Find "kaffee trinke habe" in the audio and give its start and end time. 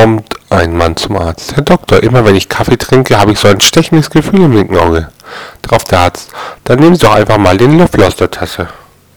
2.48-3.32